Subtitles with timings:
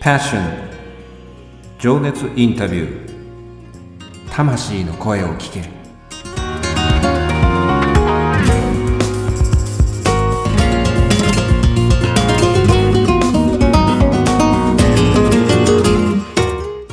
[0.00, 0.40] Passion.
[1.78, 4.30] 情熱インタビュー。
[4.30, 5.60] 魂の声を聞け。
[5.60, 5.66] る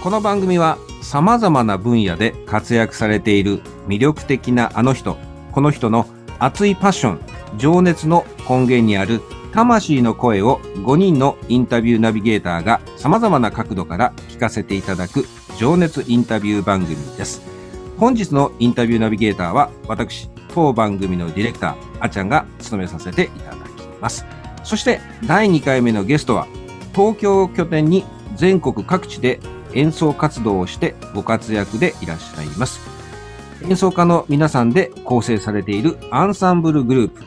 [0.04, 5.16] この番組はさまざまな分野で活躍されている魅力的なあの人
[5.54, 6.08] この人の
[6.40, 7.20] 熱いパッション
[7.58, 9.22] 情熱の根源にある
[9.58, 15.26] 魂の声を5人のインタビューナビゲーターが様々な角度から聞かせていただく
[15.58, 17.42] 情熱インタビュー番組です。
[17.98, 24.28] 本日のインタビューナビゲーターは私、当番組のディレクター、あちゃんが務めさせていただきます。
[24.64, 26.46] そして第2回目のゲストは
[26.94, 28.06] 東京を拠点に
[28.36, 29.40] 全国各地で
[29.74, 32.80] 演奏活動をしてご活躍でいらっしゃいます。
[33.64, 37.24] 演奏家の皆さんで構成されているアンサンブルグループ、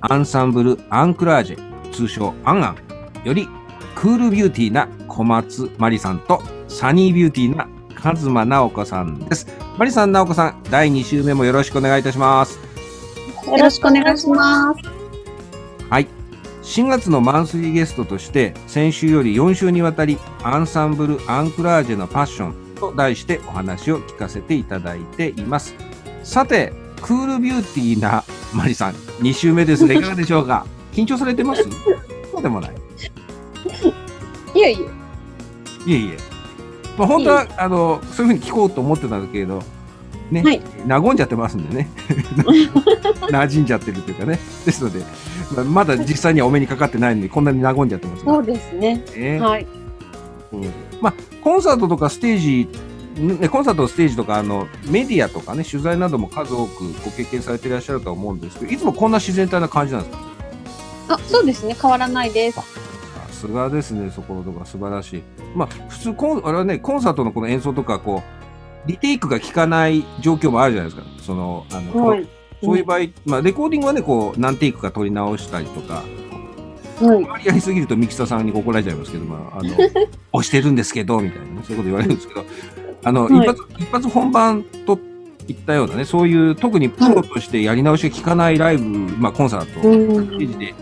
[0.00, 2.76] アンサンブルアンクラージェ通称アンアン
[3.24, 3.48] より
[3.94, 7.68] クールビューティーな小松まりさんとサニービューティーな
[8.04, 9.46] 和馬直子さんです。
[9.78, 12.58] まりさん、直子さん、第2週目もよろしくお願いいたします。
[13.46, 14.80] よろしくお願いします。
[15.88, 16.08] はい。
[16.62, 25.74] 4月のマンスリーゲストとして、先週より4週にわたり、アンサンブル・アンクラージェのパッションと題してお話を聞かせていただいています。
[26.22, 28.22] さて、クールビューティーな
[28.52, 29.94] マリさん、2週目ですね。
[29.94, 30.66] いかがでしょうか？
[30.94, 31.62] 緊張されてます？
[32.32, 32.74] そうでもない。
[34.54, 34.78] いえい
[35.86, 35.90] え。
[35.90, 36.16] いえいえ。
[36.96, 39.62] まあ、本当は、あの、そういうふうに聞こうと思ってたんだけど、
[40.30, 41.90] ね、はい、和んじゃってますんでね。
[43.30, 44.38] 馴染んじゃってるというかね。
[44.64, 45.00] ですので、
[45.56, 49.04] まあ、まだ実際にはお目にかかってないので、こんなに和んじゃってます、そうですね。
[49.14, 49.66] えー、はい。
[50.52, 52.68] うん、まあ、コンサートとかステージ、
[53.20, 60.33] ね、コンサートのステージとか、あの、メディアとかね、取材なども数多くご経験されていらっしゃると思うんですけど、いつもこんな自然体な感じなんですか？
[61.08, 61.74] あ、そうですね。
[61.80, 62.56] 変わらないです。
[62.56, 62.64] さ
[63.30, 65.22] すがですね、そこのとか素晴らしい。
[65.54, 68.22] まあ、普通コン、あれはね、コンサートのこの演奏とか、こ
[68.86, 71.08] う、リテイクが効かない状況もあるじゃないですか。
[71.22, 72.28] その、あの、はい、
[72.62, 76.02] そういう場合、まあ、レコーディングはね、こう、何テイクか取り直したりとか、
[77.00, 79.70] はい、あまりやりすぎるとミキサーさんに怒られちゃいますけど、まあ、あの、
[80.32, 82.44] 押してるんですけど、みたいな、ね、そういうこと言われるんですけど、
[83.04, 84.98] あの、はい、一発、一発本番と
[85.48, 90.74] いったようなね、そういう特にプロとしてやり直しが効かないライブ、まあコンサート、ステージで、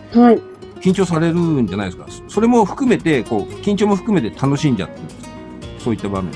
[0.81, 2.07] 緊張されるんじゃないですか。
[2.29, 5.03] それも含めて、こう、緊張も含めて楽しんじゃってる
[5.79, 6.33] そういった場面。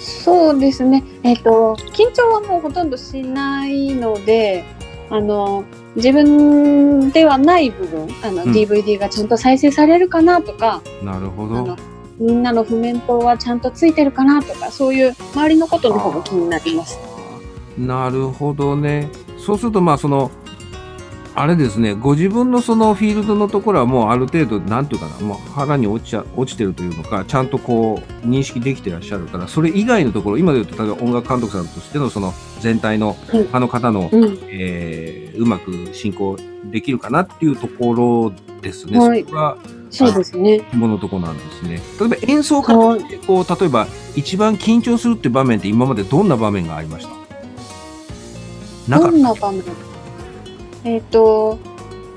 [0.00, 1.04] そうですね。
[1.22, 4.64] えっ、ー、と、緊張はもうほとんどしないので、
[5.08, 5.64] あの、
[5.94, 11.76] 自分ではない部分、あの、うん、DVD がちゃんと再生されるかなとか、なるほど。
[12.18, 16.98] みんなの譜面灯はちゃんとついてるかなとか、そういう周りのことの方が気になります。
[17.78, 19.10] なるほどね。
[19.38, 20.30] そうすると、まあ、その、
[21.38, 33.14] あれですね、ご自分のそのフィールドのところはもうある程度、なんていうかな、もう腹に落ちちゃ落ちてるというのか、ちゃんとこう、認識できてらっしゃるから、それ以外のところ、今で言うと、例えば音楽監督さんとしてのその全体の
[33.52, 36.38] 他の方の、うん、えー、うまく進行
[36.70, 38.98] できるかなっていうところですね。
[38.98, 39.58] はい、それが、
[39.90, 40.66] そうですね。
[40.70, 41.80] 肝のところなんですね。
[42.00, 47.06] 例えば演奏家として、こう、例えば一番緊張するって場面って今までどんな場面がありまし
[48.88, 48.98] た？
[48.98, 49.62] どんな場面？
[50.84, 51.58] えっ、ー、と、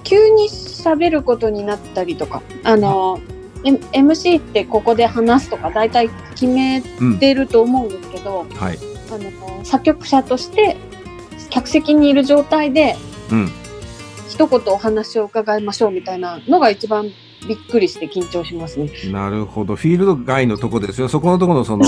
[0.03, 3.19] 急に喋ることになったりとか、あの、
[3.63, 6.81] M、MC ってここで話すとか大体決め
[7.19, 8.79] てると思うんですけど、うんはい、
[9.11, 10.77] あの作曲者として
[11.49, 12.95] 客席にいる状態で、
[13.31, 13.51] うん、
[14.29, 17.09] 一言お話を伺いましょうみたいなのが一番
[17.47, 18.91] びっくりして緊張しますね。
[19.11, 19.75] なるほど。
[19.75, 21.07] フィールド外のとこですよ。
[21.07, 21.85] そこのところのその、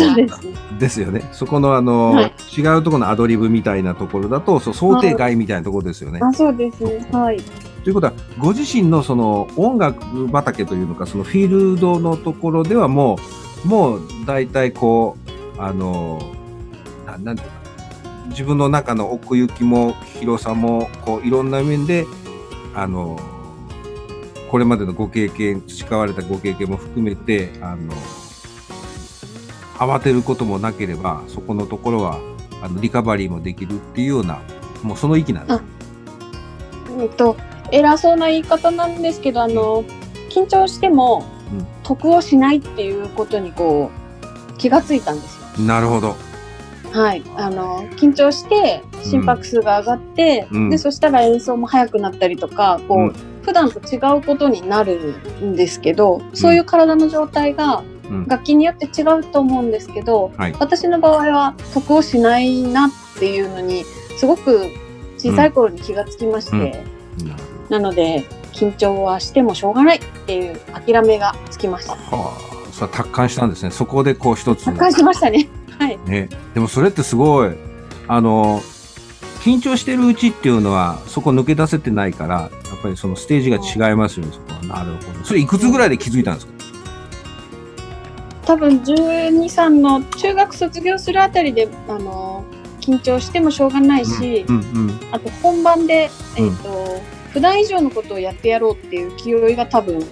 [0.80, 1.28] ですよね。
[1.34, 6.20] そこのあの、はい、違うところのアドリブみたいなところだと、そう想定外みたいなところですよね。
[6.22, 7.06] あ、そうですね。
[7.12, 7.38] はい。
[7.84, 13.18] ということは、ご自身のその音楽畑というのか、そのフィールドのところではも
[13.66, 15.18] う、もう大体こ
[15.58, 16.22] う、あの、
[17.06, 17.54] ななんていうか、
[18.30, 22.06] 自分の中の奥行きも広さも、こう、いろんな面で、
[22.74, 23.20] あの、
[24.52, 27.94] これまでのご経験、培われたご経験も含めて、あの、
[29.76, 32.20] 慌てることもなければ、そこのところは、
[32.62, 34.42] あの、リカバリーもできるっていうような、
[34.84, 35.62] もうその域なんです。
[37.00, 37.38] えっと、
[37.72, 39.86] 偉そうな言い方なんですけど、あの、
[40.30, 41.24] 緊張しても、
[41.84, 43.90] 得をしないっていうことにこ
[44.54, 45.66] う、気がついたんですよ。
[45.66, 46.18] なるほど。
[46.92, 57.84] はい、あの緊張して心拍数が上がって、うん、でそしたら演奏も速くなったりとかこう、うん、普段と違うことになるんですけどそういう体の状態が
[58.28, 63.86] 楽器によって違うと思うんですけど、はい、私の場合は得をしないなっていうのに
[64.18, 64.68] すごく
[65.18, 66.84] 小さい頃に気がつきまして、
[67.70, 71.94] なので緊張はしてもしょうがないっていう諦めがつきました。
[71.94, 73.72] はあ、それは達観したんですね。
[73.72, 74.66] そこでこう一つ。
[74.66, 75.48] 達観しましたね。
[75.80, 76.00] はい。
[76.06, 76.30] ね。
[76.54, 77.52] でもそれってすごい、
[78.08, 78.62] あの、
[79.42, 82.50] 緊張してるうちっていうのは、そこ抜け出せてないから、
[82.82, 84.84] ぱりそのステージが違いますよね、そこは。
[84.84, 85.24] なるほど。
[85.26, 86.54] それいくつぐらいで気づいたんですか？
[88.46, 92.44] 多分12、3の中学卒業するあたりで、あの、
[92.82, 95.00] 緊張してもしょうがないし、うんうん。
[95.12, 97.02] あと本番で、えっ、うんと、
[97.34, 100.04] 普段以上のことをやってやろうっていう気負いが多分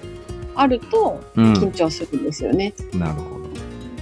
[0.55, 1.53] あるとうん。
[1.53, 2.73] 緊張するんですよね。
[2.93, 3.49] なるほど。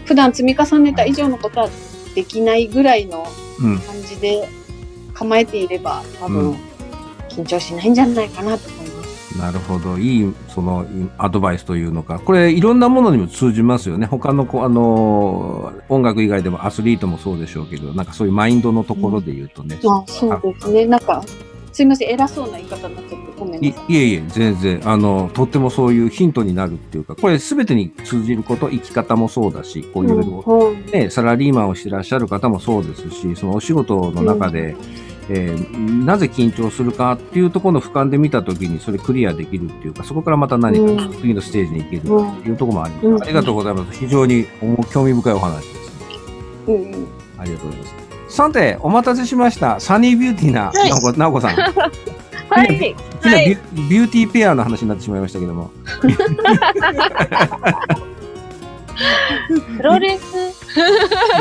[0.05, 1.69] 普段積み重ねた以上のことは
[2.13, 3.25] できないぐらいの
[3.61, 3.79] うん。
[3.79, 4.47] 感じで
[5.13, 6.57] 構えていれば多う分ん
[7.37, 9.37] 緊張しないんじゃないかなと思います。
[9.37, 9.97] なるほど。
[9.97, 10.87] いい、その、い
[11.17, 12.19] アドバイスというのか。
[12.19, 14.07] これ、いろんなものにも通じますよね。
[14.07, 19.79] 他の、あのー、音楽以外でもアスリートもそうでしょうけど、なんかそういうマインドのところで言うとね。
[19.83, 20.85] まあそうですね。
[20.87, 21.23] なんか、
[21.71, 23.93] すいません、偉そうな言い方になっちゃってごめんいなさい。
[23.93, 34.75] いえいえ、全然、あの、とってもそういうヒントになるっていうか、これ全てに通じること、生き方もそうだし、こういうんうんね、サラリーマンをしてらっしゃる方もそうですし、そのお仕事の中で、
[35.29, 43.07] えーなぜ緊張するかっていうところの俯瞰で見たときに、それクリアできるっていうか、そこからまた何かうん次のステージに行けるっていうところもあります。
[43.07, 43.99] うんありがとうございます。
[43.99, 46.05] 非常にお興味深いお話ですね。
[46.67, 47.07] うんうん
[47.39, 48.35] ありがとうございます。
[48.35, 49.79] さて、お待たせしました。
[49.79, 51.55] サニービューティーな、はいなおこ、さん。
[52.49, 52.77] はい。
[52.77, 55.71] ビューティーペアの話になってしまいましたけども。
[59.77, 60.56] プロレス、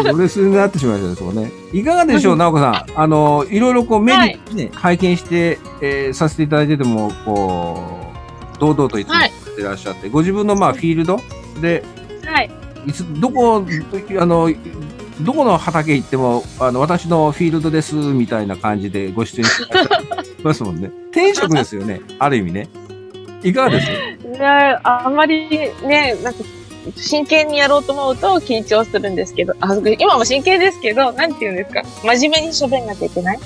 [0.02, 1.50] プロレスになってしまいましたね、そうね。
[1.72, 3.00] いかがでしょう、なおこさん。
[3.00, 8.12] あの、いろいろこう、目はいに、ね拝見して、えーさせていただいてても、こ
[8.54, 11.20] う、堂々といつもやはいってらっしゃって、ご自分のまあ、フィールド？
[11.60, 11.84] で、
[12.24, 12.50] はい。
[12.86, 13.64] いつ、どこ、
[14.18, 14.50] あの、
[15.20, 19.74] どこの畑行っても、あの、私のフィールドです、みたいな感じでご出演して
[20.42, 20.90] ますもんね。
[21.10, 22.68] 天職ですよね、ある意味ね。
[23.42, 23.86] いかがです？
[23.88, 26.40] いやあんまりね、なんか、
[26.94, 31.82] 真剣にやろうと思うと緊張するんですけど、あ、今も真剣ですけど、なんて言うんですか？
[32.04, 33.38] 真面目に喋んなきゃいけない？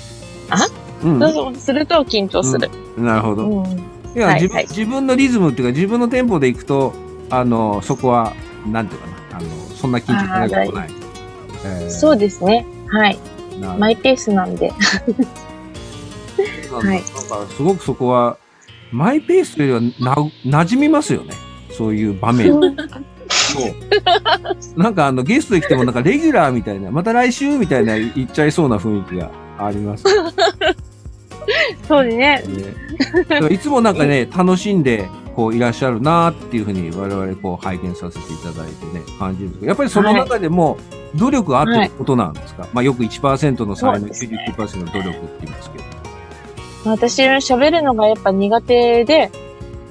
[1.03, 1.19] うん。
[1.19, 2.69] そうすると緊張する。
[2.97, 3.47] なるほど。
[3.47, 3.65] うん。
[4.15, 6.93] いや、自分はいはい自分のリズムっていうか、自分のテンポでいくと、
[7.29, 8.33] あの、そこは、
[8.67, 10.89] なんていうかな、あの、そんな緊張しないことない。
[11.65, 12.65] えーそうですね。
[12.87, 13.17] はい。
[13.59, 14.69] なマイペースなんで。
[14.69, 14.75] は
[16.95, 18.37] いか、すごくそこは、
[18.91, 20.15] マイペースというよりは、
[20.45, 21.33] な、馴染みますよね。
[21.71, 22.51] そういう場面。
[23.51, 23.73] そう。
[24.81, 30.11] なんかあの、ゲストで来てもなんかレギュラーみたいな、また来週みたいな言っちゃいそうな雰囲気がありますね。
[31.87, 32.43] そうですね。
[33.27, 40.77] だからいつもなんかね、楽しんで、こういらっしゃるなっていうふうに我々こう拝見させていただいてね、感じるんですけど、やっぱりその中でも
[41.15, 45.83] 努力があってることなんですか、まあよく1%の才能、そうですね99%の努力って言いますけど。
[46.83, 49.31] 私、喋るのがやっぱ苦手で、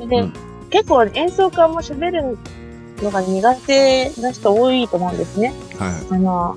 [0.08, 0.32] で、うん
[0.70, 2.38] 結構演奏家も喋る
[3.02, 5.52] のが苦手な人多いと思うんですね。
[5.78, 6.14] はい。
[6.14, 6.56] あの、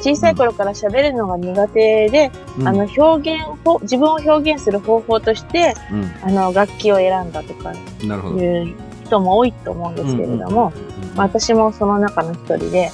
[0.00, 7.72] 小さい頃から喋るのが苦手で、うんあの、表現法、自分を表現する方法として、うあの、楽器を選んだとか。
[7.72, 8.74] いう
[9.08, 10.72] 人も多いと思うんですけれども、
[11.16, 12.90] まあ私もその中の一人で、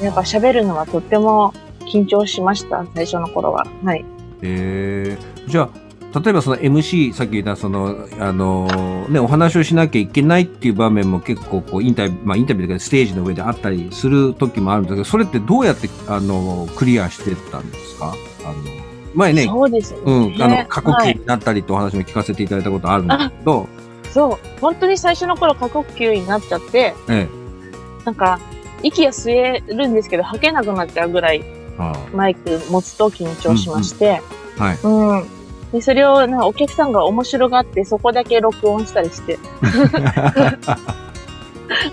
[0.00, 1.52] やっぱ喋るのはとっても
[1.92, 3.66] 緊張しました、最初の頃は。
[3.84, 4.04] はい。
[4.42, 18.14] えー、じゃあ、例えばその MC、さっき言ったその、あのーね、お話をしなきゃいけないっていう場面も結構こうインタビュー、まあインタビューだけどステージの上であったりする時もあるんですけど、それってどうやって、あのークリアしてったんですか？
[18.44, 18.54] あの、
[19.14, 20.04] 前ね、そうですよね。
[20.34, 23.68] うん、あの、過呼はい吸になったりってお話も聞かせていただいたことあるんですけど、
[24.10, 24.60] そう。
[24.60, 27.28] 本当に最初の頃過呼吸になっちゃって、ええ。
[28.04, 28.40] なんか、
[28.82, 31.42] 息が吸えるんですけど、吐けなくなっちゃうぐらい
[31.78, 34.22] あマイク持つと緊張しまして、
[34.58, 34.78] あはい。
[34.82, 34.88] う
[35.24, 35.26] ん。
[35.72, 39.38] で、それを、なんかお客さんが面白がって、そこだけ録音したりして、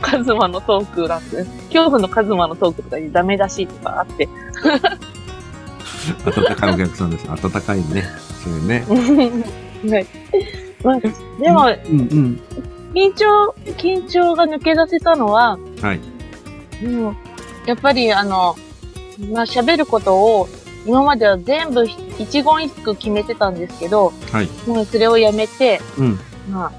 [0.01, 4.29] カズマのトークなんて、恐怖のカズマのトークとかにダメ出しとかあって、
[6.25, 7.25] 温かいお客さんです。
[7.29, 8.03] 温かいね。
[8.43, 8.85] そういうね。
[9.89, 10.07] はい。
[10.83, 11.09] まあ、で
[11.49, 12.41] も、うんうん。
[12.93, 15.99] 緊張、緊張が抜け出せたのは、はい。
[16.83, 17.17] うん、
[17.65, 18.55] やっぱりあの、
[19.31, 20.47] まあ喋ることを、
[20.85, 24.49] 今までは全部一言一句決めてたんですけど、はい。
[24.67, 26.19] もうそれをやめて、うん。
[26.49, 26.71] まあ、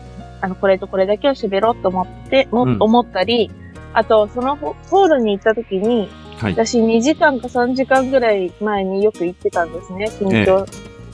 [0.43, 3.51] あの、これとこれだけを喋ろうと思って、も、うん思ったり、
[3.95, 6.09] あと、そのホホールに行った時に、
[6.39, 6.53] はい。
[6.53, 10.11] 私2時間か3時間ぐらい前によく行ってたんですね。
[10.21, 10.67] 緊張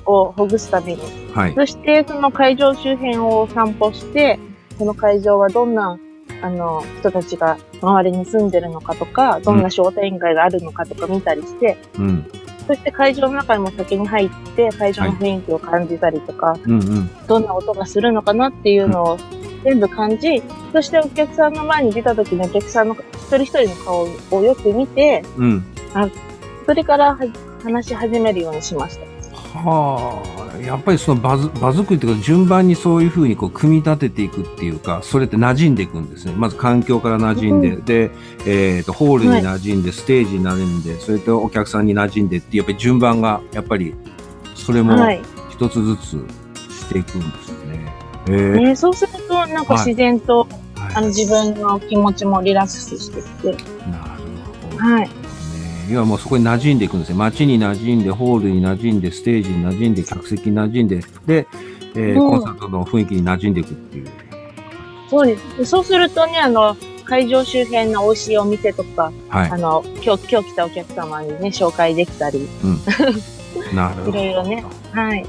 [0.06, 1.00] をほぐすために。
[1.32, 1.54] はい。
[1.54, 4.38] そして、その会場周辺を散歩して、
[4.78, 5.99] その会場はどんな、
[6.42, 12.30] あの、人たちが周りに住んでるのかとか、どんな商店街があるのかとか見たりして、うん。
[12.67, 17.26] そして会場の中にも先に入って、会場の雰囲気を感じたりとか、うんうん。
[17.26, 19.19] どんな音がするのかなっていうのを
[19.64, 25.64] 全部感じ、そしてお客さんの前に出た時にお客さんの一人一人の顔をよく見て、うん。
[26.67, 27.19] それからは
[27.64, 29.20] 話し始めるようにしました。
[29.52, 30.23] は
[30.54, 36.35] あ、やっぱりその場づ場作りっていうか、順番にそういうふうにこう組み立てていくっていうか、それって馴染んでいくんですね。
[36.37, 38.11] まず環境から馴染んで、うで、
[38.47, 43.95] えっ、と、ホールに馴染んで、ステージに馴染んで、それとお客さんに馴染んでって、やっぱり順番が、やっぱり、
[44.54, 45.21] それもはい。
[45.50, 46.02] 一つずつ
[46.71, 47.92] していくんですね。
[48.26, 50.61] えーね、そうすると、なんか自然と、はい
[50.95, 54.23] あの自分の気持ちもリラックスしてきて、なる
[54.62, 54.78] ほど。
[54.78, 55.11] はい。
[55.90, 57.16] ね、要はもうそこに馴染んでいくんですね。
[57.16, 61.49] 街に馴染んで、ホールに馴染んで、ステージに馴染んで、客席に馴染んで、で、
[61.94, 64.09] えーうんコンサートの雰囲気に馴染んでいくっていう。
[65.11, 65.59] そうです。
[65.59, 69.59] でそうするとね、あの、会場周辺の美味しいお店とか、はいあ。
[69.59, 72.49] の、今日、今日来たお客様にね、紹介できたり、
[73.75, 74.18] なるほど。
[74.18, 74.64] いろいろね。
[74.92, 75.26] はい。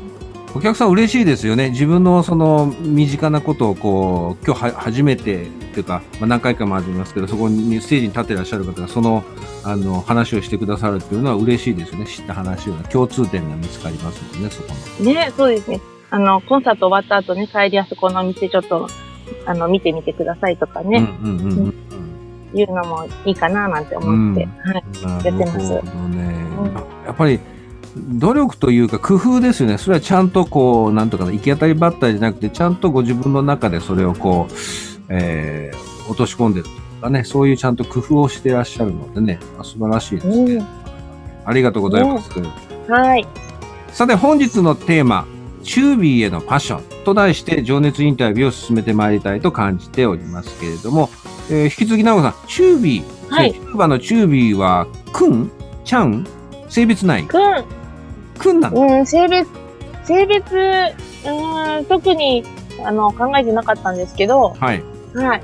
[0.54, 1.70] お客さん嬉しいですよね。
[1.70, 9.24] 自分のその身近なことをこう、今日は初めてっていうか、まあ、何回かもありますけど、そこにステージに立ってらっしゃる方がその、
[9.64, 12.06] あの、話をしてくださるっていうのは嬉しいですよね。
[12.06, 12.74] 知った話を。
[12.92, 15.06] 共通点が見つかりますもんね、そこの。
[15.06, 15.80] ね、そうですね。
[16.10, 18.90] あの、コンサート終わった後ね、帰りあそこのお店ちょっと、
[19.46, 21.74] あの、見てみてくださいとかね、うんうんうん
[22.54, 22.60] うん。
[22.60, 24.84] いうのもいいかななんて思って、はい。
[25.06, 26.46] なやってまするほどね。
[26.58, 26.74] うん
[27.06, 27.40] やっぱり、
[27.96, 29.78] 努力というか工夫ですよね。
[29.78, 34.54] それはちゃんとこう、なんとかな行き当たりばったりじゃなくて、ちゃんとご自分の中でそれをこう、
[35.10, 36.72] えー、落とし込んでると
[37.02, 40.54] かね、そういうちゃんと工夫をしていらっしゃるのでね、あ素晴らしいですね。
[40.56, 40.68] うん。
[41.46, 42.30] ありがとうございます。
[42.88, 43.28] はい。
[43.92, 45.26] さて本日のテーマ、
[45.64, 51.10] チュービーへのパッションと題して情熱インタビューを進めてまいりたいと感じておりますけれども、
[51.50, 55.52] えー引き続きなおさん、チュービー、はいキューバのチュービーは、くん？
[55.84, 56.26] ちゃん？
[56.70, 57.26] 性別ない？
[57.26, 57.66] くん、
[58.42, 58.82] くんなの？
[58.82, 59.48] うん、性別、
[60.06, 62.44] 性別、うん、特に、
[62.86, 64.84] あの、考えてなかったんですけど、はい。
[65.14, 65.42] はい。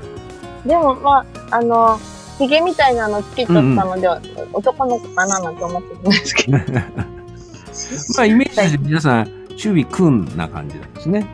[0.66, 1.98] でも、まあ、あの、
[2.38, 4.08] 髭みたいなのつけちゃったので、
[4.52, 6.58] 男の子かななんて思ってるんですけど。
[8.16, 9.26] まあ、イメージとして皆さん、
[9.56, 11.26] チュービーくんな感じなんですね。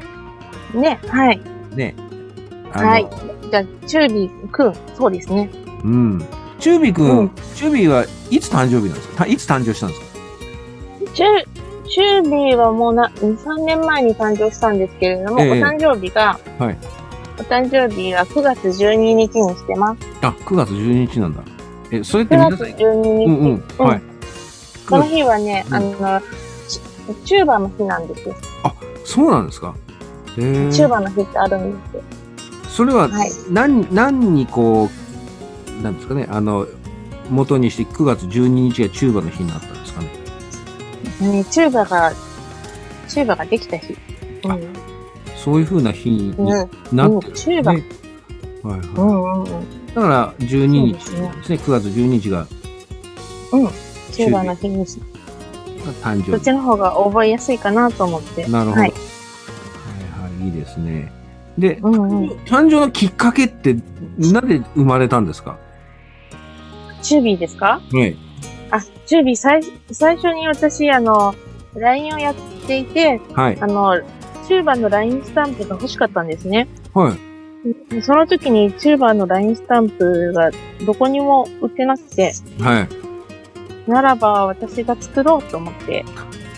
[0.75, 1.40] ね、はい。
[1.75, 1.94] ね。
[2.73, 3.09] あのはい。
[3.50, 5.49] じゃあ、チュービーくん、そうですね。
[5.85, 6.25] うん。
[6.59, 9.25] チュービーくん、うんチュービーはいつ誕生日なんですか？
[9.25, 10.03] たいつ誕生したんですか？
[11.14, 16.78] チュー、チュービーはもうな、2、3年前に誕生したんですけれども、ええお誕生日が、はい
[17.37, 20.00] お誕生日は9月12日にしてます。
[20.23, 21.42] あ、9月12日なんだ。
[21.90, 22.85] え、それって9月皆さん、12日。
[22.85, 23.64] うんうん。
[23.78, 24.02] うんはい。
[24.88, 26.23] この日はね、うんあの、
[26.68, 26.80] チ
[27.25, 28.35] チューバの日なんですよ。
[29.04, 29.75] そうなんですか
[30.37, 32.02] へーチューバの日ってあるんですよ。
[32.68, 34.88] それははい何、何にこ
[35.78, 36.66] う、なんですかね、あの、
[37.30, 39.74] 元にして9月12日がチューバの日になった
[41.20, 41.32] ね。
[41.32, 42.12] ね、チューバが、
[43.08, 43.96] チューバができた日。
[44.44, 44.52] うん。
[44.52, 44.58] あ
[45.37, 46.46] そういう風な日にうん。
[46.46, 47.84] なってるんですうんチューバね。
[48.62, 48.88] はいはい。
[48.88, 49.94] うんうんうん。
[49.94, 51.56] だから12日ですねですね。
[51.58, 52.46] 9月12日が
[54.11, 54.99] チューバの日にし、
[56.02, 56.30] 誕生日。
[56.30, 58.46] そっちの方が覚えやすいかなと思って。
[58.46, 58.80] なるほど。
[58.80, 61.12] ははいいはい、いいですね。
[61.58, 61.96] で、うんう
[62.26, 62.28] ん。
[62.46, 63.76] 誕生のきっかけって、
[64.18, 65.58] なんで生まれたんですか？
[67.02, 67.80] チュービーですか？
[67.92, 68.16] はい。
[68.75, 69.62] あ、チュービー最、
[69.93, 71.33] 最初に私、あの、
[71.76, 72.35] LINE をやっ
[72.66, 73.59] ていて、はい。
[73.61, 74.00] あの、
[74.49, 76.66] チューバーの LINE スタンプが欲しかったんですね。
[76.93, 78.02] はい。
[78.02, 80.50] その時にチューバーの LINE スタンプが
[80.85, 83.90] どこにも売ってなくて、はい。
[83.90, 86.04] ならば私が作ろうと思って、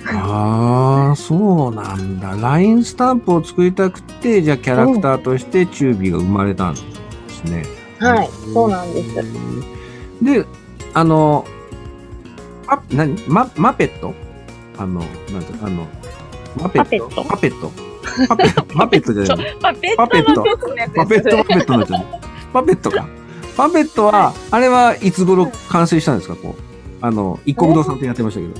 [0.06, 2.34] ああ、そうなんだ。
[2.34, 6.80] LINE スタンプを作りたくて、じゃあキャラクターとしてチュービーが生まれたんで
[7.28, 7.64] すね。
[7.98, 9.14] はい、そうなんです。
[10.22, 10.46] で、
[10.94, 11.44] あの、
[12.68, 14.14] あ、なにマ、マペット？
[14.78, 15.86] あの、なんてあの、
[16.60, 17.22] マペット？
[17.24, 17.68] パペット？
[18.28, 18.66] パペット？
[18.66, 22.04] パペマペットじゃないパ ペッパペットのやつのやつパペット、パペットになっちゃう。
[22.52, 23.06] パペットか。
[23.56, 26.36] パペットは、あれはいつ頃完成したんですか？
[26.36, 26.62] こう。
[27.02, 28.54] あの、一国堂さんとやってましたけど。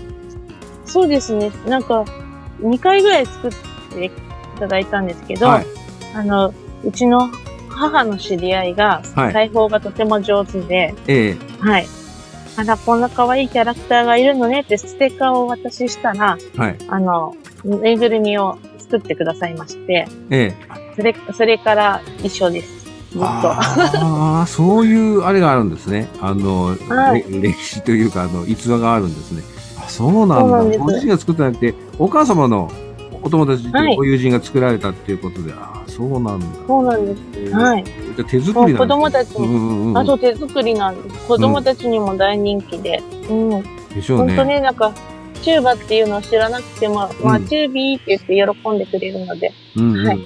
[0.85, 1.51] そうですね。
[1.67, 2.05] なんか、
[2.63, 3.51] 2回ぐらい作っ
[3.91, 4.11] てい
[4.59, 5.67] ただいたんですけど、はい。
[6.15, 6.53] あの、
[6.85, 7.31] うちの
[7.69, 11.87] 母の知り合いが、はい裁縫がとても上手で、ええはい。
[12.57, 16.77] あら、こんな可愛いキャラクターがいるのねってステッカーをお渡ししたら、はい。
[16.89, 17.35] あの、
[17.65, 20.55] ぬいぐるみを作ってくださいまして、ええ
[20.95, 22.77] それ、それから一緒です。
[23.13, 23.27] ずっと。
[23.27, 26.09] ああ、そういうあれがあるんですね。
[26.21, 29.43] あの、はいれ歴史というか、あの、逸話があるんですね。
[29.79, 30.79] あ、そうなんだ。
[30.79, 32.71] ご自身が作ってなくて、お母様の
[33.23, 36.47] お友達とはいご友人が作られたっていうことで、ああ、そうなんだ。
[36.67, 37.55] そうなんです。
[37.55, 37.85] はい。
[38.29, 41.27] 手作りなん子供たちにうんうんうんあと手作りなんです。
[41.27, 43.03] 子供たちにも大人気で。
[43.31, 43.63] うん。
[43.95, 44.37] でしょうね。
[44.37, 44.93] 本当ね、なんか、
[45.43, 50.21] チューバっていうのを知らなくても、まあ、うんチュービーって言って喜んでくれるので、うんうんはい。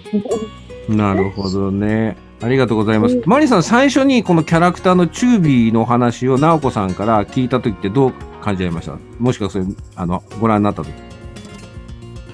[0.88, 2.16] なるほどね。
[2.42, 3.22] ありがとうございますうん。
[3.26, 8.96] マリさん、最初にこのキャラクターのチュービーの話を直子さんから聞いたときってどう感じられました？
[9.18, 11.09] もしくはそれ、あの、ご覧になったとき。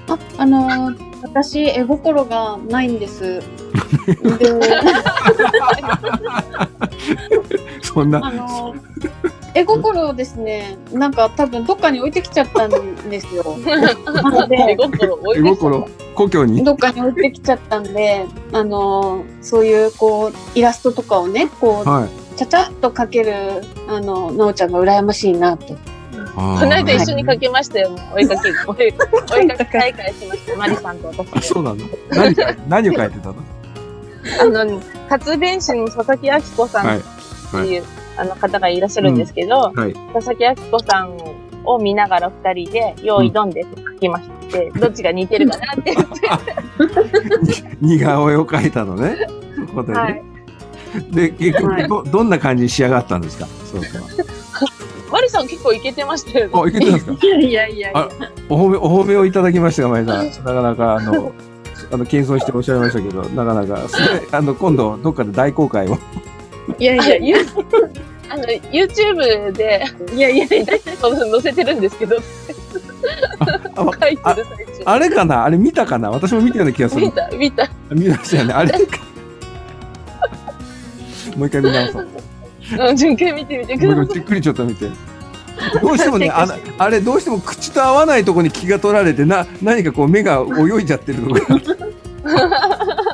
[0.09, 3.41] あ、あのー私、絵心がないんです。
[3.41, 3.43] で、
[7.83, 8.81] そんな、あのー
[9.55, 12.71] 絵心をですね、なんか多分どっかに置いてきちゃったん
[13.09, 13.57] ですよ。
[14.05, 16.63] な の絵で、心置い絵てきた心、故郷に？
[16.63, 22.09] どっかに置いてきちゃったんで、あのーそういうこう、イラストとかをね、こう、はい。
[22.37, 23.33] ちゃちゃっと描ける、
[23.89, 25.75] あの、なおちゃんが羨ましいなと。
[26.37, 27.97] この間一緒にかけましたよ。
[28.15, 30.57] 追いかけ、追い追いかけ大会しました。
[30.57, 31.41] マリさんとあ私で。
[31.41, 31.79] そうなの
[32.11, 33.35] 何か、何を書いてたの？
[34.61, 37.03] あの、活弁士に佐々木明子さんはいっ
[37.51, 37.85] ていう、
[38.19, 39.95] あの方がいらっしゃるんですけど、はい。
[40.13, 41.17] 佐々木明子さん
[41.65, 45.97] を見ながら二人で、用意どんで書きまして、どっちが似てるかなって。
[47.81, 49.17] 似顔絵を描いたのね。
[49.69, 49.99] そこでね。
[49.99, 50.23] はい。
[51.11, 53.47] で、結局、はいど、どんな感じに仕上がったんですか？
[53.65, 54.03] そうそう。
[55.11, 56.53] マリさん結構イケてましたよね。
[56.55, 57.13] あ、いけてますか？
[57.23, 58.09] いやいやいやいあや。
[58.49, 60.27] お褒め、お褒めをいただきましたが、前さん。
[60.27, 61.33] なかなか、あの、
[61.93, 65.99] あの、謙遜しておっしゃいましたけど、なかなか、それ、 あの、今度、どっかで大公開を。
[66.79, 67.39] いやいやいや。
[68.29, 69.85] あの、YouTube で、
[70.15, 72.17] いやいやいや、載せてるんですけど、
[73.77, 74.83] あわ書いてる最中。
[74.85, 75.45] あれかな？
[75.45, 76.11] あれ見たかな？
[76.11, 77.13] 私も見たような気がする見。
[77.13, 77.69] た見た。
[77.93, 78.53] 見ましたよね。
[78.55, 78.79] あれか。
[81.37, 82.09] もう一回見直そう。
[82.89, 84.09] うん、順回見てみてください。
[84.09, 84.89] じっくりちょっと見て。
[85.81, 91.65] どうしてもね、 あのあれ、どうしても口と合わないところに気が取られて、な、何かこう目が泳いじゃってるところがある。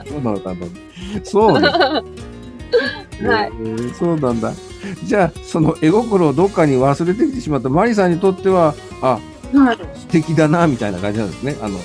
[0.08, 0.56] そうなのかな
[1.22, 1.68] そうね。
[1.68, 4.52] はいえーそうなんだ。
[5.04, 9.20] じゃあ、その絵心をどっかに忘れてきてしまったマリさんにとっては、あ、
[9.54, 9.76] はい。
[9.94, 11.56] 素敵だな、みたいな感じなんですね。
[11.60, 11.80] あの、思っ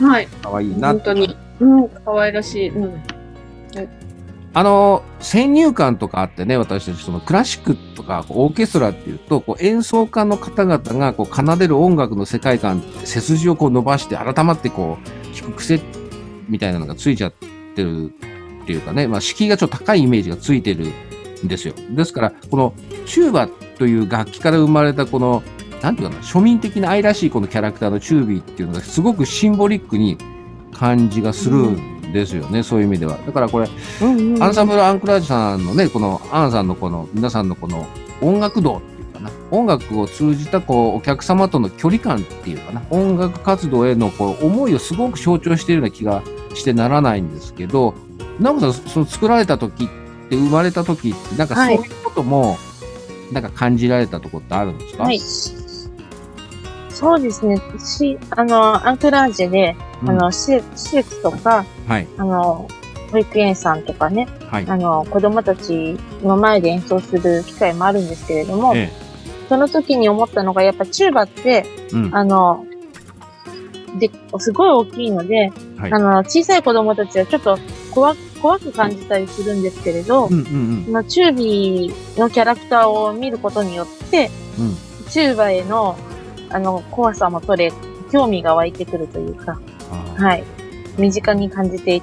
[0.00, 0.28] たはい。
[0.42, 1.36] 可愛いな本当に。
[1.60, 2.68] うん、可愛らしい。
[2.70, 3.02] うん。
[4.54, 15.80] あの、先入観とかあってね、私たち、そのクラシックとかオーケストラっていうと、こう演奏家の方々がこう奏でる音楽の世界観背筋をこう伸ばして改まってこう、弾く癖
[16.48, 17.32] みたいなのがついちゃっ
[17.74, 18.12] てる
[18.62, 20.86] っていうかね、まあ敷居がちょっと高いイメージがついてる
[21.44, 21.74] んですよ。
[21.90, 22.74] ですから、この
[23.06, 25.42] チューバという楽器から生まれたこの、
[25.80, 30.18] なんていうかな、庶民的な愛らしいこのキャラクターのチュービーっていうのがすごくシンボリックに
[30.74, 33.18] 感じがするんですよね、そういう意味では。
[33.26, 33.68] だからこれ、
[34.02, 37.86] うんうんアンサンブル・アンクラージュさんのね、このアンさんのこの皆さんのこの
[38.20, 46.22] 音楽道っていうかな、音楽を通じたこうお客様との距離感っていうかな、音楽活動へのこう思いをすごく象徴しているような気が
[46.54, 47.94] してならないんですけど、
[48.38, 49.88] ナムさん、その作られた時っ
[50.28, 52.58] て生まれた時って、なんかそういうことも、
[53.32, 55.04] なんか感じられたところってあるんですか？
[55.04, 55.18] はい。
[57.02, 57.60] そうですね。
[57.80, 62.68] し、あの、アンクラージュで、うんあの、施設とか、はい、あの、
[63.10, 64.66] 保育園さんとかね、はい。
[64.68, 68.88] あの、子供たちの前で演奏する機会もあるんですけれども、え
[69.48, 72.64] その時に思ったのが、やっぱチューバって、え、うん、あの、
[73.98, 77.58] で、すごい大きいので、はいあの、小さい子供たちはちょっと
[77.90, 84.76] 怖怖く感じたりするんですけれど、うん、うん、そのチュービーのキャラクターを見ることによって、うん、うん。
[85.10, 85.96] チューバへの、
[86.52, 87.72] あの、怖さも取れ、
[88.10, 89.58] 興味が湧いてくるというか、
[90.16, 90.44] はい。
[90.98, 92.02] 身近に感じて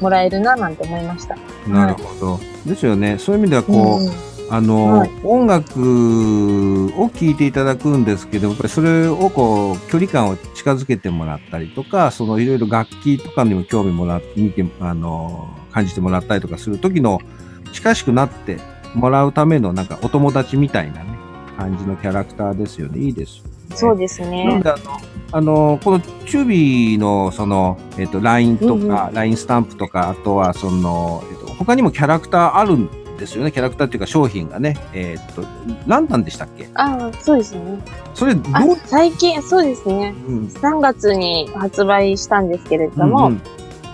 [0.00, 1.36] もらえるな、なんて思いました。
[1.66, 2.40] なるほど。
[2.64, 3.18] ですよね。
[3.18, 17.20] そういう意味ではこう、うんあの、はい音楽を聴いていただくんですけど、やっぱりそれをこう、距離感を近づけてもらったりとか、そのいろいろ楽器とかにも興味もらって、見て、あの、感じてもらったりとかする時の、
[17.72, 18.58] 近しくなって
[18.94, 21.16] もらうためのなんかお友達みたいなね、
[21.56, 22.98] 感じのキャラクターですよね。
[22.98, 23.44] いいです。
[23.74, 24.62] そうですなのね。
[24.62, 25.00] であの、
[25.32, 33.52] あの、このチュービーのその、えっ、と、LINE とうんか、LINE スタンプとか、あとはその、えっ、と、他にもキャラクターあるんですよね。
[33.52, 34.76] キャラクターっていうか商品がね。
[34.92, 35.44] えっ、と、
[35.86, 36.68] ランタンでしたっけ？
[36.74, 37.78] ああ、そうですね。
[38.14, 40.14] それ、どあう、最近、そうですね。
[40.26, 43.42] うん、3月に発売したんですけれども、うんうん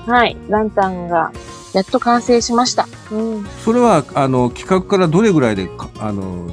[0.06, 0.36] はい。
[0.48, 1.32] ランタンが、
[1.74, 2.86] やっと完成しました。
[3.10, 3.44] うん。
[3.64, 6.46] それは、あの、企画からどれぐらいでか、あの、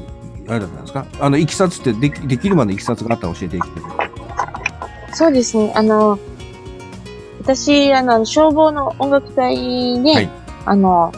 [0.55, 1.05] あれだったんですか。
[1.19, 3.81] あの、いきさつってでき、できるまでいきさつがあったら教えてきて。
[5.13, 5.71] そうですね。
[5.75, 6.17] あの、
[7.41, 10.29] 私、あの、消防の音楽隊で、はい。
[10.65, 11.11] あの、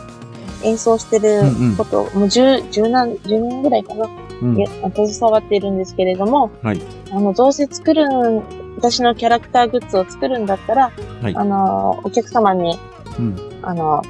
[0.63, 1.41] 演奏してる
[1.77, 4.09] こと、もう十、十何、十年ぐらいかな、
[4.41, 4.57] うん。
[4.57, 6.81] いや携わっているんですけれども、はい。
[7.11, 8.43] あの、どうせ作るん、
[8.77, 11.35] 私のキャラクターグッズを作るんだったら、はい。
[11.35, 12.77] あの、お客様に、
[13.19, 13.35] うん。
[13.61, 14.01] あの、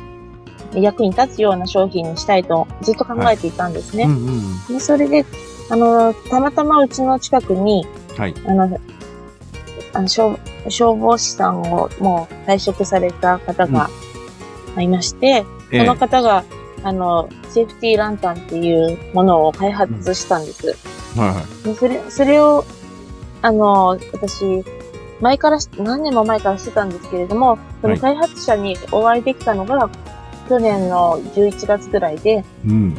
[0.81, 4.03] 役に立つような商品にしたいとずっと考えていたんですね。
[4.03, 5.25] うんうんでそれで、
[5.69, 7.85] あの、たまたまうちの近くに、
[8.17, 8.79] はいあの、
[9.93, 10.38] あの消
[10.69, 13.89] 消防士さんをもう退職された方が
[14.77, 16.43] いまして、えその方が、
[16.83, 20.75] あの、セーフティーランタンっていうものを開発したんです。
[21.17, 21.63] はいはい。
[21.63, 22.65] でそれ、それを、
[23.41, 24.63] あの、私、
[25.21, 29.89] 前からし、何年も前からしてたんですけれども、その開発者にお会いできたのが、
[30.47, 32.97] 去年の11月ぐらいで、うん。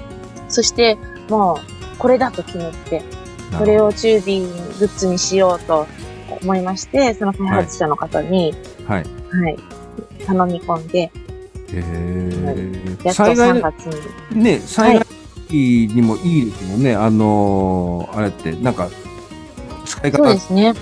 [0.48, 0.96] そして、
[1.28, 3.02] もう、これだと決めて、
[3.58, 5.86] それをチュービーグッズにしようと
[6.42, 8.54] 思いまして、その開発者の方に、
[8.86, 9.04] はい。
[9.30, 9.56] はい、
[10.26, 11.10] 頼み込んで、
[11.72, 13.86] えーやっと3災害の、月
[14.34, 14.42] に。
[14.42, 15.06] ね、災害
[15.48, 16.94] 時にもいいですもんね。
[16.94, 18.88] あのーあれって、なんか、
[19.84, 20.74] 使い方そうで、すね。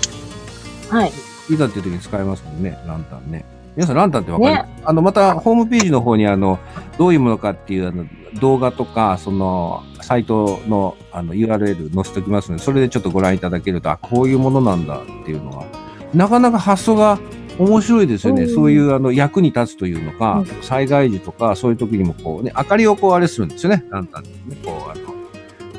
[0.89, 1.11] はい。
[1.49, 3.45] いざっていう時に使えますもんね、ランタンね。
[3.75, 6.59] 皆さん、ランタンってわかります、あの、また、ホームページの方に、あの、
[6.97, 8.05] どういうものかっていう、あの、
[8.39, 15.65] 動画とか、その、サイトの、あの、URL 載せておきますので、それでちょっとご覧いただけると、あ、こういうものなんだっていうのは、
[16.13, 17.19] なかなか発想が
[17.59, 18.43] 面白いですよね。
[18.43, 18.53] うん。
[18.53, 20.63] そういう、あの、役に立つというのか、うん。
[20.63, 25.15] 災害時とか、そういう時にもこうね、明かりをこう、あれするんですよね、ランタンでね、こう、あの、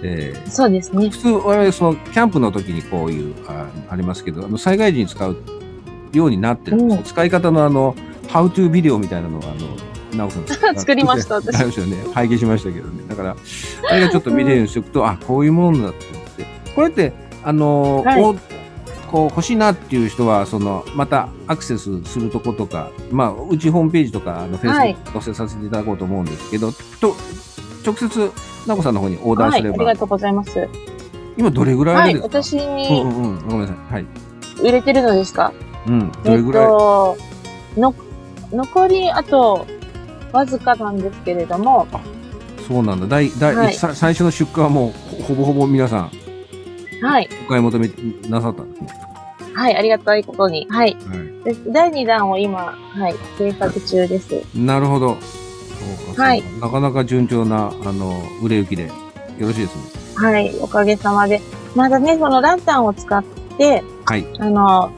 [0.02, 1.08] えーそうですね。
[1.08, 5.36] 普通、我々、その、キャンプの時にこういう、あありますけど、あの、災害時に使う
[6.12, 7.94] ようになってるんですよ、うん使い方のあの、
[8.28, 9.76] ハウトゥービデオみたいなのが、あの、
[10.16, 10.40] 直さ
[10.72, 11.96] ん 作りました私ありましたよね。
[12.12, 13.04] 拝見しましたけどね。
[13.08, 13.36] だから、
[13.90, 16.46] あれがちょっと見れるようにしておくと、あ、こういうものだって思って。
[16.74, 18.34] これって、あの、はいお
[19.06, 27.14] こう欲しいなっていう人は、その、またアクセスするとことか、まあ、うちホームページとか、あの、フェはいイス載せさせていただこうと思うんですけど、と、
[27.86, 28.32] 直接、
[28.66, 30.68] 直さんの方にオーダーはい、すれば、ありがとうございます。
[31.36, 33.48] 今どれぐらはいい、ですか、私うんにうんうん。
[33.48, 33.92] ごめんなさい。
[33.94, 34.06] はい。
[34.62, 35.52] 売れてるのですか、
[35.86, 36.12] うん。
[36.12, 37.16] どえっれぐらい、と、
[37.76, 37.94] の、
[38.52, 39.66] 残りあと、
[40.32, 41.86] わずかなんですけれども、
[42.66, 43.06] そうなんだ。
[43.06, 46.10] だい、だい、はいさ最初の出荷はもう、ほほぼほぼ皆さん、
[47.00, 47.90] はい、お買い求め
[48.28, 48.88] なさったんですね。
[49.54, 50.66] はい、ありがたいことに。
[50.68, 50.94] はい。
[50.94, 51.26] はい。
[51.44, 54.34] で第2弾を今、はい、制作中です。
[54.54, 55.16] なるほど。
[56.16, 58.92] はいなかなか順調な、あの、売れ行きで、よ
[59.40, 59.82] ろしいですね。
[60.16, 61.40] はい、おかげさまで。
[61.74, 63.22] まだね、そのランタンを使っ
[63.58, 64.26] て、はい。
[64.38, 64.90] あの、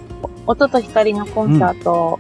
[0.49, 2.19] 音と光のコンサート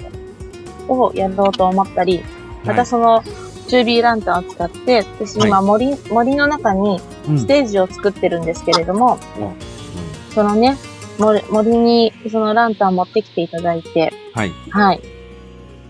[0.86, 2.22] をやろうと思ったり、
[2.64, 3.24] またその、
[3.68, 10.76] チュービーランタンを使って、私今森、森の中にうんステージを作ってるんですけれども、うそのね、
[11.18, 14.52] 森森にそのランタン持ってきていただいて、はい。
[14.70, 15.00] はい。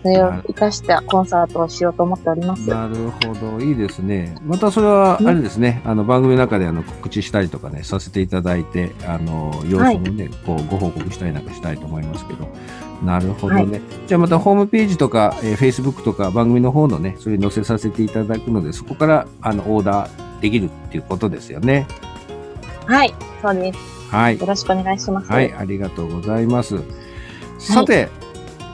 [0.03, 2.69] それを活かしたコンサートをしようと思っております。
[2.69, 3.61] なるほど。
[3.61, 4.37] いいですね。
[4.45, 12.49] またそれは、あれですね、あの、番組の中であの、告知したりとかね、させていただいて、あの、様子もね、こう、ご報告したりなんかしたいと思いますけど。
[13.05, 13.81] なるほどね。
[14.07, 21.87] じゃあまたホームページとか、えー、Facebook とか番組の方のね、それに載せさせていただくので、そこから、あの、オーダーできるっていうことですよね。
[22.87, 23.79] はい、そうです。
[24.11, 24.47] はいよ。
[24.47, 25.31] ろしくお願いします。
[25.31, 26.77] はい、ありがとうございます。
[27.59, 28.09] さて、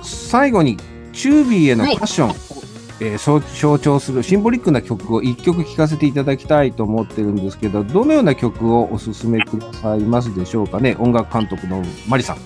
[0.03, 0.77] 最後に、
[1.15, 2.33] チュービーへのパッションを、
[3.01, 10.97] えー象徴するシンボリックな曲を一曲聴かせていただきたいと思ってるんですけど、どのような曲をお勧めくださいますでしょうかね？
[10.99, 12.37] 音楽監督のマリさん。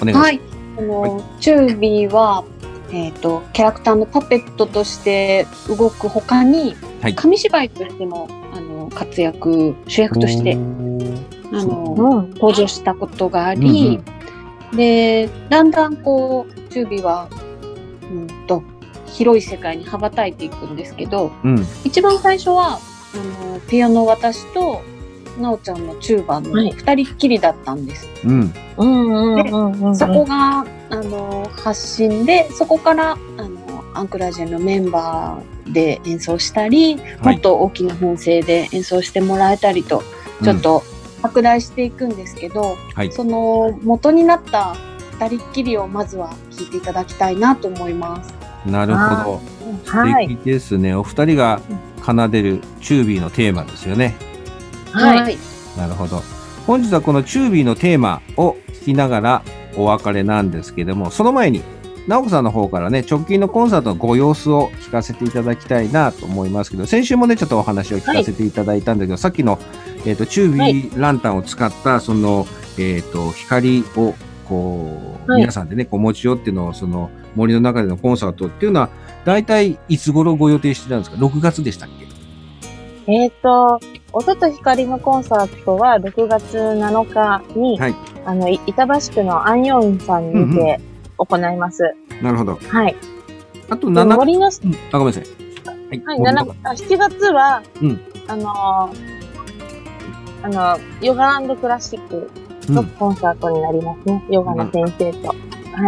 [0.00, 0.16] お願いします。
[0.16, 0.40] はい。
[0.78, 2.44] あの、チュービーは、
[2.90, 12.30] えっ、と、キャラクターのパペットとして動く他に、はい紙芝居としても、あの、活躍、主役として、あの、うん。
[12.34, 14.00] 登場したことがあうんり、
[14.74, 17.28] で、だんだんこう、チュービーは、
[19.12, 21.56] 広い世界に羽ばたいていくんですけど、うん。
[21.56, 21.66] うん。
[21.84, 22.78] 一番最初は、
[23.14, 24.82] あの、ピアノ私と、
[25.40, 28.06] なおちゃんのチューバーのはい二人っきりだったんです。
[28.14, 33.62] そこが、あの、発信で、そこから、あの、
[33.94, 40.02] アンクラージェのメンバーで演奏したり、はいもっと大きな編成で演奏してもらえたりと、
[40.42, 40.82] ちょっと
[41.22, 44.76] 拡大していくんですけど、はいその元になった
[45.20, 48.34] 二人っきりをまずは聴いていただきたいなと思います。
[48.66, 48.72] うん。
[48.72, 49.40] なるほど。
[49.86, 50.28] はい。
[50.28, 50.94] 素敵ですね。
[50.94, 51.60] お二人が
[52.04, 54.14] 奏でるチュービーのテーマですよね。
[54.92, 55.34] はい。
[55.34, 55.38] い。
[55.76, 56.22] なるほど。
[56.66, 59.42] 本日はこのチュービーのテーマを聞きながら
[59.76, 61.62] お別れなんですけども、その前に、
[62.08, 69.58] 直子さんの方からね、直近のコンサートのご様子を聞かせていただきたいなと思いますけど、先週もね、ちょっとお話を聞かせていただいたんだけど、さっきの、
[70.04, 72.46] えっ、と、チュービーランタンを使った、その、
[72.78, 74.14] えっ、と、光を、
[74.48, 78.90] こう、はい皆さんでね、こう持ち寄っての、その、森の中でのコンサートっていうのは、
[79.24, 81.88] 大体いつ頃ご予定してたんですか ?6 月でしたっ
[83.06, 83.12] け？
[83.12, 83.80] えっ、と、
[84.12, 90.80] 音と光のコンサートは6月7日に、はいあの、い板橋区の安陽院さんにて
[91.18, 91.82] 行います。
[92.22, 92.56] なるほど。
[92.56, 92.96] はい。
[93.70, 95.24] あとで7、森の、うんあ、ごめんなさい。
[95.88, 96.02] はい。
[96.04, 99.22] はい、森の7あ7月は、うんあのー
[100.44, 102.28] あの、ヨガクラシック
[102.68, 104.24] のコンサートになりますね。
[104.30, 105.34] ヨガの先生と、は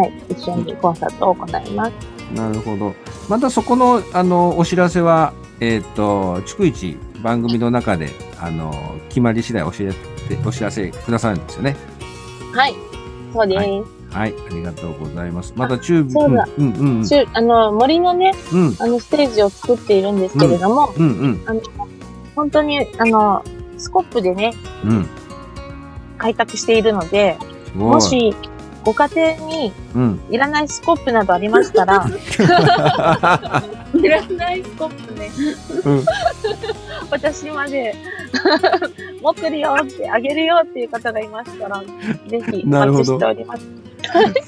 [0.05, 1.93] い、一緒にコンサートを行います。
[2.35, 2.95] なるほど。
[3.29, 8.11] またそこの、あの、お知らせは、えっ、と、逐一番組の中で、
[8.41, 9.99] あの、決まり次第お知らせ、
[10.45, 11.77] お知らせくださるんですよね。
[12.53, 12.75] はい、
[13.33, 13.95] そうです。
[14.15, 15.53] はい、ありがとうございます。
[15.57, 21.61] またチューブ、そうだうん、うん、うん、あの、森のね、うん、あの、ステージを作っているんですけれども、うん、うん、あの、
[22.37, 23.45] 本当に、あの、
[23.77, 25.09] スコップでね、うん。
[26.25, 27.37] 開拓しているので、
[27.75, 28.35] も、し、
[28.83, 30.21] ご家庭にうん。
[30.31, 32.07] いらないスコップなどありましたら、
[33.95, 35.31] いらないスコップね。
[35.85, 36.05] うん
[37.11, 37.95] 私まで
[39.21, 41.83] 持ってるよって、あげるよっていう方がいましたら、
[42.27, 43.67] ぜひおなるほど待ちしております。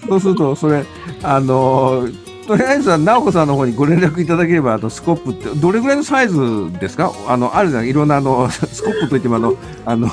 [0.08, 0.82] そうすると、それ、
[1.22, 6.38] あのーとりあえずは、直子さんの方にご連絡いただければ、あの、スコップって、どれぐらいのサイズ
[6.78, 7.12] ですか？
[7.26, 10.08] あの、あるじゃん、いろんな、あの、スコップといっても、あの、あの、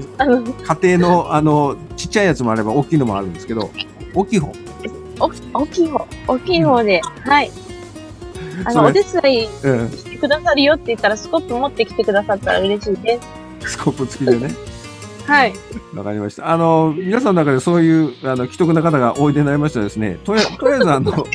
[0.00, 3.70] 家庭の、あの、ちっちゃいやつもあれば、大きいのもあるんですけど、
[4.14, 4.52] 大きい方。
[5.20, 7.50] お大きい方、大きい方で、はい。
[8.64, 13.18] あの、お手伝いうん、してくださるよって言ったら、スコップ持ってきてくださったら嬉しいで
[13.60, 13.72] す。
[13.72, 14.54] スコップ付きでね。
[15.26, 15.52] はい。
[15.94, 16.50] わかりました。
[16.50, 21.26] あの、皆さんの中でそういう、あの、既得な方がおいでになりましたらですね、とりあ とりあえず、あの、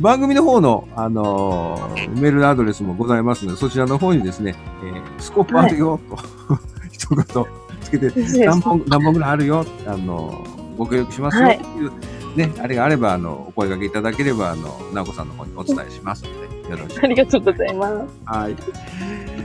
[0.00, 6.18] 番組の方の、あの、メールアドレスもございますので、そちらの方にですね、えースコップあるよ、と、
[6.90, 7.44] 一言
[7.84, 8.12] つけて、
[8.44, 10.44] 何本、何本ぐらいあるよ、あの、
[10.76, 11.56] ご協力しますよ、はい。
[11.56, 11.92] っていう、
[12.36, 16.30] ね、あれがあれば、あの、お声掛けいただければ、あの、直子さんの方にお伝えしますの
[16.66, 18.04] で、よろしくありがとうございます。
[18.24, 18.56] はい。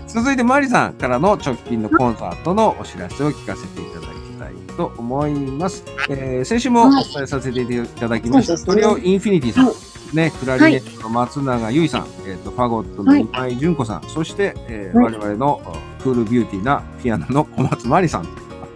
[0.07, 5.83] 続いて、マリさんからの直近のコンサートのお知らせを聞かせていただきたいと思います。
[6.09, 7.65] えー先週もお伝えさせてい
[7.99, 8.93] ただきました、そうですね。
[8.93, 15.61] トリオインフィニティさん、はいね、クラリネットの松永結衣さん、えっ、と、ファゴットの今井純子さん、そして、えーはい我々の
[16.01, 18.27] クールビューティーなピアノの小松真理さん。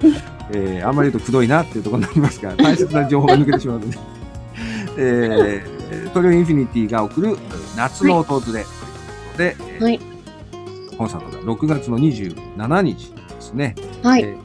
[0.52, 3.98] えーあんまり言うとくどいなっていうところになりますが、大切な情報が抜けてしまうので、
[4.98, 7.38] えートリオインフィニティが送る
[7.76, 8.66] 夏の訪れというこ
[9.32, 10.00] とで、えーはい
[10.98, 13.74] コンサートが6月の27日ですね。
[14.04, 14.22] はい。
[14.24, 14.44] えー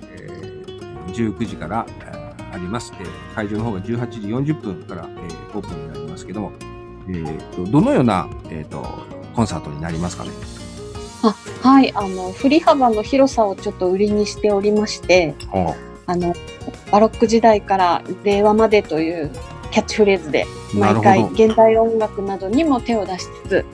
[1.14, 2.92] 19時からえーあります。
[2.98, 4.20] えー会場の方が18時
[4.52, 6.52] 40分から、えーオープンになりますけども、
[7.08, 8.84] えーとどのような、えー、と
[9.34, 10.30] コンサートになりますかね？
[11.62, 11.92] はい。
[11.94, 15.34] あの、振り幅の広さをちょっと売りにしておりまして、
[16.06, 16.32] あの、
[16.92, 19.30] バロック時代から令和までという
[19.70, 23.64] キャッチフレーズで、毎回現代音楽などにも手を出しつつ、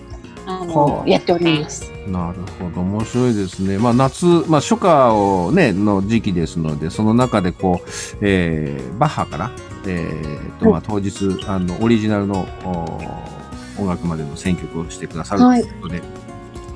[0.46, 1.90] あはの、あやっております。
[2.06, 3.78] なるほど、面白いですね。
[3.78, 7.88] まあ夏、まあ初夏をね、の時期ですので、その中でこう、
[8.20, 9.50] えーバッハから、
[9.86, 11.12] えーと、まあ当日、
[11.46, 16.02] あの、オリジナルのお音楽までの選曲をしてくださるということで、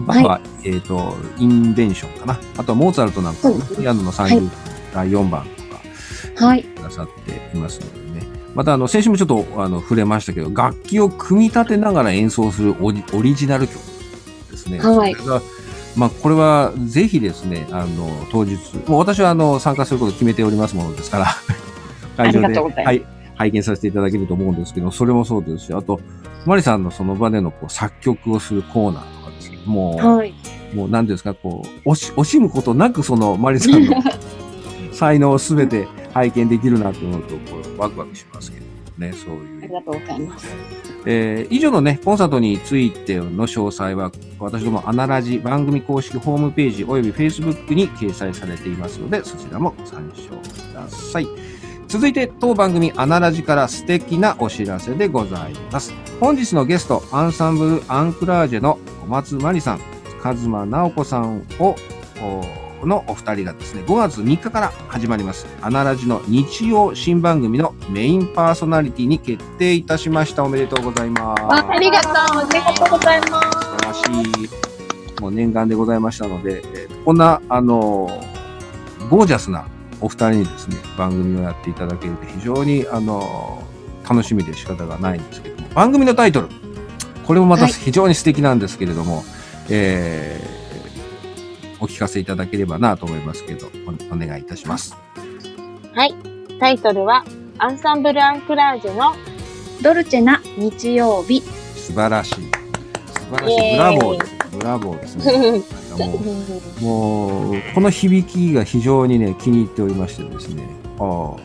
[0.01, 2.41] バッハは、えっ、と、インベンションかな。
[2.57, 4.49] あとはモーツァルトなんかピアノの30
[4.95, 6.65] 第4番とか、はい。
[6.65, 8.38] くださっていますのでね。
[8.59, 13.79] また、あの、先週もちょっと、あの、触れましたけど、楽器を組み立てながら演奏するオリオリジナル曲
[14.51, 14.81] ですね。
[14.81, 15.43] はいそれが、
[15.95, 18.57] まあ、これは、ぜひですね、あの、当日、
[18.89, 21.27] もう私は、あの、参加することを決めておりますものですから、
[22.19, 23.05] 会場で、
[23.37, 26.01] 拝見させていただけると思うんですけど、それもそうですし、あと、
[26.45, 30.35] マリさんのその場でのこう作曲をするコーナーとかですね、もう、はい。
[30.75, 34.03] もう何ですか、こう、惜し惜しむことなく、その、マリさんの
[34.91, 38.67] 才能をすべて拝見できるなと思うと、こう、ワクワクしますけど
[38.99, 39.59] ね、そういう。
[39.63, 40.49] ありがとうございます。
[41.07, 51.27] えー以上のね、コンサートについての詳細は、私どもアナラジ番組公式ホームページおよび Facebook に掲載されていますので、そちらもご参照ください。
[51.89, 55.95] 続いて、当番組アナラジから素敵なお知らせでございます。
[56.21, 59.81] 本日のゲスト、アンサンブル・アンクラージェの小松真理さん、
[60.23, 61.77] 和間直子さんを、
[62.21, 70.45] おのお二人がですね、5月3日から始まります、アナラジの日曜新番組のメインパーソナリティに決定いたしました。
[70.45, 71.43] おめでとうございます。
[71.43, 72.13] あありがとう。
[72.13, 73.59] ありがとうございます。
[73.59, 74.49] 素晴らし
[75.19, 79.67] い、もう念願でございましたので、えーこんな、あのーゴージャスな
[80.01, 83.69] お二人にですね、番組をやっていただけると非常に、あのー
[84.11, 86.49] 楽しみで仕方がないんですけども、番組のタイトル、
[87.27, 89.23] これもまたはい非常に素敵なんですけれども、
[89.69, 90.58] えー
[91.81, 93.71] お聞かせいただければなと思いますけど、
[94.11, 94.97] おお願いいたします。
[95.95, 96.15] はい。
[96.59, 97.25] タイトルは、
[97.59, 99.15] アンサンブル・アンクラージュの
[99.83, 101.43] ドルチェな日曜日。
[101.77, 102.35] 素晴らしい。
[102.35, 102.41] 素
[103.37, 103.77] 晴らしい。
[103.77, 104.39] ブラボーです。
[104.57, 105.63] ブラボーですね。
[105.99, 106.15] も
[106.81, 110.63] うもう、この響きが非常にね、気に入っておりましてですね、
[110.99, 111.37] ああ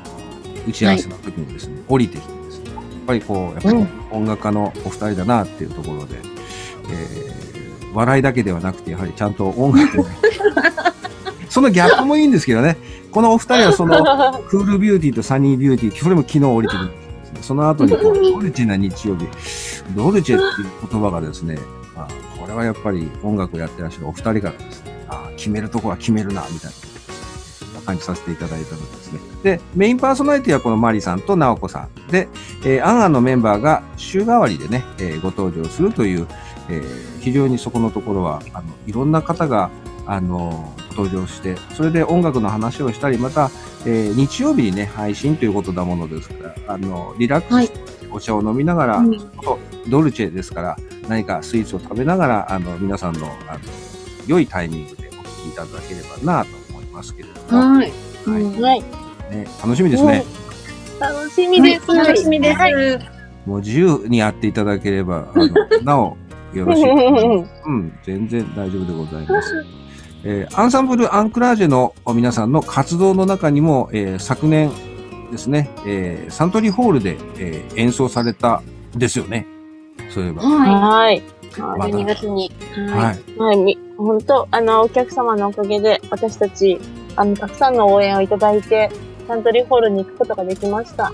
[0.68, 6.18] 打ち合わせの時にですね、降りてきてですね、やっぱりこう、やっぱりうん音楽家のお二人だなっていうところで、
[6.92, 7.43] えー
[7.94, 10.18] 笑いだけではなくて、やはりちゃんと音楽をね
[11.50, 12.78] そのギャップもいいんですけどね。
[13.12, 13.96] このお二人はその、
[14.50, 17.40] クールビューティーとサニービューティー、それも昨日降りてくるんですね。
[17.42, 19.28] その後にこう、 ドルチェな日曜日。
[19.96, 21.60] ドルチェっていう言葉がですね、
[21.96, 22.08] あ
[22.40, 26.72] これはやっぱり音楽をやってらっしゃるお二人からですね、あ決めるとこは決めるな、みたい
[27.76, 29.20] な感じさせていただいたのですね。
[29.44, 32.12] で、メインパーソナリティはこのマリさんとナオコさん。
[32.12, 32.28] で、
[32.66, 36.28] えー、アンアンのメンバーが週替わりでね、えー、ご登場するという、
[36.70, 39.70] えー、非常にそこのところは、あの、いろんな方が、
[40.06, 43.50] あの、登場して、それで音楽の話をしたり、また、
[43.86, 46.36] えー、日曜日にね、配信ということだものですか
[46.68, 53.60] ら、あの、リラックスしてお茶を飲みながら、はい、ドルチェですから、何かスイーツを食べながら、あの、皆さんの、あの、
[54.28, 57.78] 良いタイミングでお聞きいただければなと思いますけれども。
[57.78, 57.92] はい。
[58.26, 58.82] はい。
[59.32, 60.24] ね、楽しみですね。
[61.00, 61.88] 楽しみです。
[61.88, 62.60] 楽しみです。
[63.46, 65.50] もう自由にやっていただければ、あの、
[65.84, 66.18] なお、
[66.54, 66.86] よろしい。
[66.86, 69.66] うん、全然大丈夫でございます。
[70.26, 74.72] えー、アンサンブル・アンクラージェの皆さんの活動の中にも、えー、昨年
[75.32, 78.62] ですね、えー、サントリーホールで、えー、演奏された
[78.96, 79.46] ですよね。
[80.10, 80.44] そういえば。
[80.44, 81.22] はい。
[81.52, 82.52] 12月に。
[82.90, 83.40] はい。
[83.40, 83.78] はい。
[83.98, 86.80] 本当あの、お客様のおかげで、私たち、
[87.16, 88.90] あの、たくさんの応援をいただいて、
[89.28, 91.12] サントリーホールに行くことができました。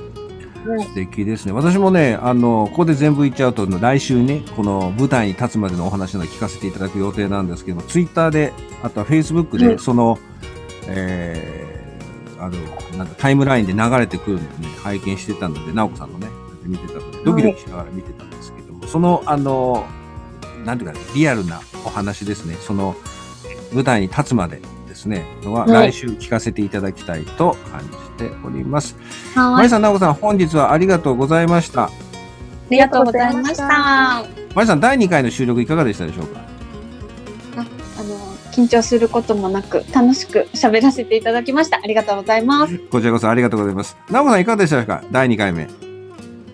[0.64, 1.52] 素敵ですね。
[1.52, 16.28] 私もね、あの、ここで全部言っちゃうと、来週ね、この舞台に立つまでのお話など聞かせていただく予定なんですけども、ツイッターで、あとはフェイスブックで、その、うん、えー、あの、なんかタイムラインで流れてくるのをね、拝見してたので、直子さんのね、
[16.64, 19.86] 見てたので、ドキドキしながら見てたんですけども、はい、その、あの、
[20.66, 22.56] なんていうかね、リアルなお話ですね。
[22.60, 22.96] その、
[23.74, 28.96] 舞台に立つまでですね、のは来週聞かせていただきたいと感じております。
[29.34, 29.54] はい。
[29.56, 31.86] まりさん、なおこさん、本日はありがとうございました。
[31.86, 31.90] あ
[32.70, 33.68] りがとうございました。
[34.54, 36.40] まりさん、第2回の収録いかがでしたでしょうか？
[37.58, 38.16] あ、あの、
[38.52, 41.78] 緊張することもなく、楽しく喋らせていただきました。
[41.78, 42.78] ありがとうございます。
[42.78, 43.98] こちらこそありがとうございます。
[44.12, 45.04] なおこさん、いかがでしたか？
[45.12, 45.68] 第2回目。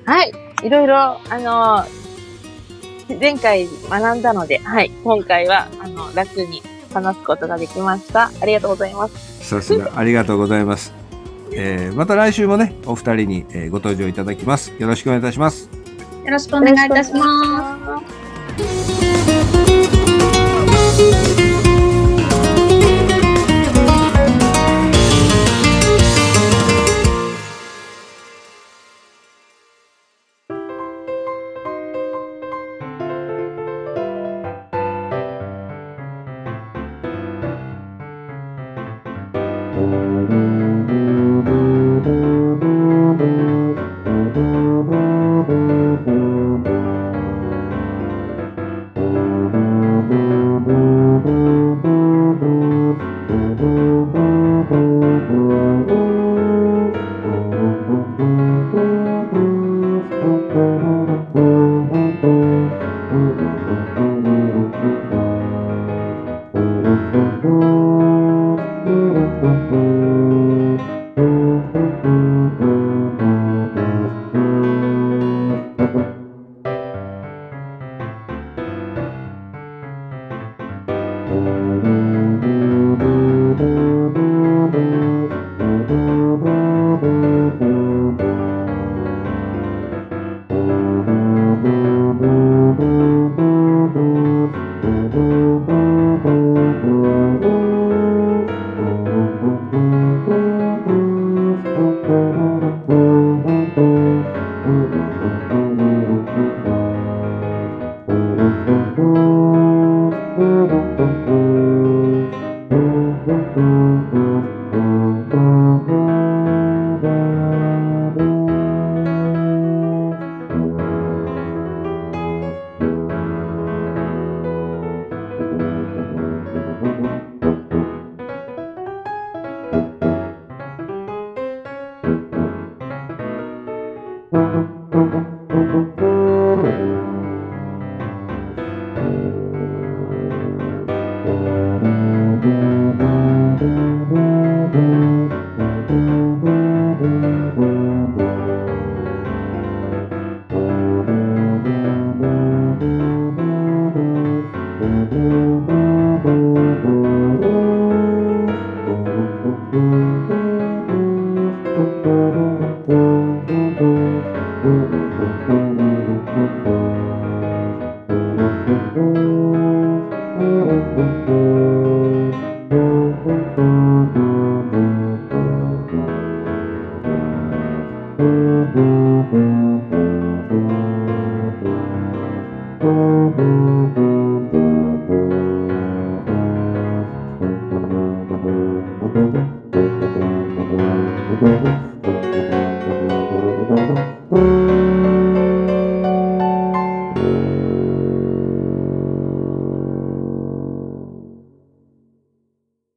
[0.05, 0.31] はい。
[0.63, 1.85] いろいろ、あの、
[3.19, 4.91] 前回学んだので、はい。
[5.03, 6.61] 今回は、あの、楽に
[6.93, 8.31] 話すことができました。
[8.41, 9.47] ありがとうございます。
[9.47, 10.93] さすが、ありがとうございます。
[11.57, 14.73] えー、また来週もね、お二人に、えー、ご登場いただきます。
[14.77, 15.69] よろしくお願いいたします。
[16.25, 17.99] よろしくお願いいたしま
[21.21, 21.24] す。